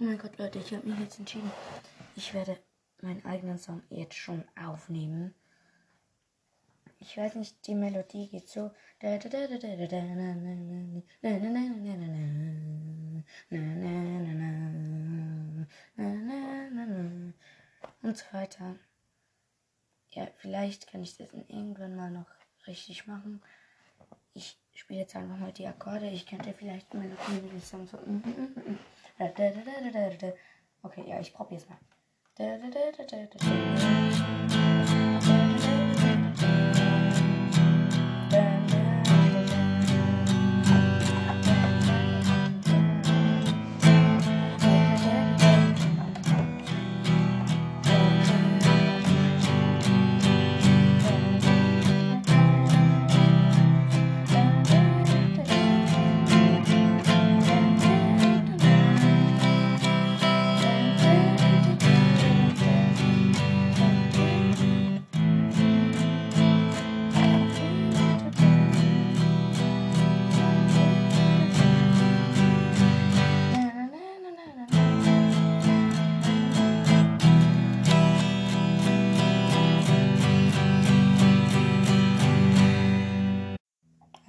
[0.00, 1.50] Oh mein Gott, Leute, ich habe mich jetzt entschieden.
[2.14, 2.56] Ich werde
[3.02, 5.34] meinen eigenen Song jetzt schon aufnehmen.
[7.00, 8.70] Ich weiß nicht, die Melodie geht so.
[18.02, 18.76] Und so weiter.
[20.12, 22.30] Ja, vielleicht kann ich das irgendwann mal noch
[22.68, 23.42] richtig machen.
[24.32, 26.08] Ich spiele jetzt einfach mal die Akkorde.
[26.08, 27.98] Ich könnte vielleicht Melodien Song so.
[30.82, 31.78] Okay, ja, ich probiere es mal.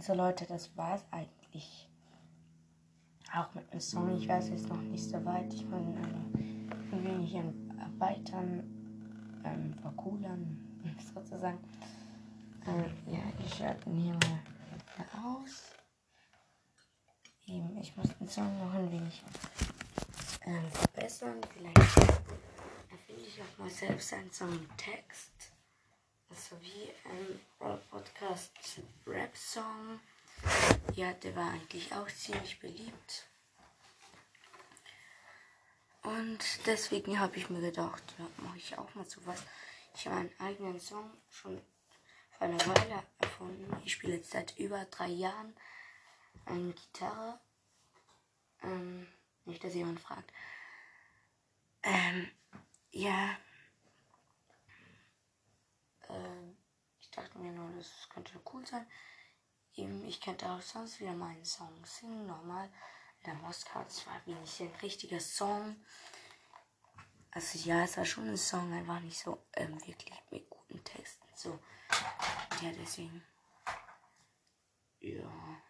[0.10, 1.88] Also Leute, das war's eigentlich.
[3.32, 4.18] Auch mit dem Song.
[4.18, 5.54] Ich weiß jetzt noch nicht so weit.
[5.54, 8.64] Ich muss ein wenig erweitern,
[9.46, 10.82] ähm, vercoolern,
[11.14, 11.60] sozusagen.
[12.66, 14.40] Äh, ja, ich hier mal
[15.24, 15.74] aus.
[17.46, 19.22] Eben, ich muss den Song noch ein wenig
[20.44, 21.40] ähm, verbessern.
[21.54, 25.39] Vielleicht erfinde ich auch mal selbst einen Songtext.
[26.30, 28.52] Also wie ein Podcast
[29.06, 30.00] Rap Song.
[30.94, 33.28] Ja, der war eigentlich auch ziemlich beliebt.
[36.04, 38.04] Und deswegen habe ich mir gedacht,
[38.38, 39.44] mache ich auch mal sowas.
[39.96, 41.62] Ich habe einen eigenen Song schon
[42.32, 43.76] vor einer Weile erfunden.
[43.84, 45.56] Ich spiele jetzt seit über drei Jahren
[46.46, 47.40] eine Gitarre.
[48.64, 49.08] Ähm,
[49.46, 50.32] nicht, dass jemand fragt.
[51.84, 52.30] Ähm,
[52.92, 53.38] ja.
[56.10, 56.58] Ähm,
[57.00, 58.86] ich dachte mir nur, das könnte cool sein.
[59.76, 62.70] Eben, ich könnte auch sonst wieder meinen Song singen, normal.
[63.26, 65.76] Der Moskau, das war wie nicht ein richtiger Song.
[67.32, 71.28] Also ja, es war schon ein Song, einfach nicht so ähm, wirklich mit guten Texten.
[71.36, 71.60] So.
[72.62, 73.24] Ja, deswegen.
[75.00, 75.62] Ja.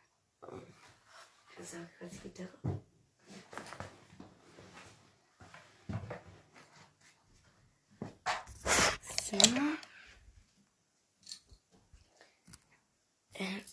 [1.57, 2.81] Das ist als Gitarre.
[9.29, 9.37] So.
[13.33, 13.63] Äh,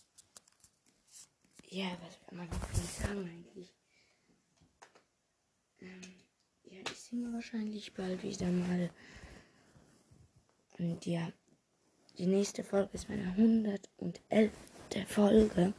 [1.76, 3.70] ja, was man nicht sagen eigentlich?
[5.80, 6.00] Ähm,
[6.64, 8.90] ja, ich singe wahrscheinlich bald wieder mal.
[10.78, 11.30] Und ja,
[12.16, 14.50] die nächste Folge ist meine 111.
[15.06, 15.74] Folge.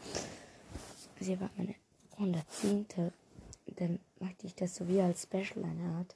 [1.19, 1.74] Sie war meine
[2.12, 2.85] 110.
[3.66, 6.16] Dann möchte ich das so wie als Special eine Art.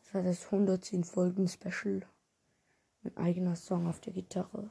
[0.00, 2.00] Das war das 110 Folgen Special.
[3.02, 4.70] Mein eigener Song auf der Gitarre.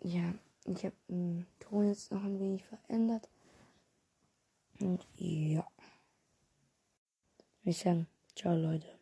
[0.00, 0.34] Ja,
[0.66, 3.28] ich habe den Ton jetzt noch ein wenig verändert.
[4.80, 5.66] Und ja.
[7.64, 9.01] Ich sagen, ciao Leute.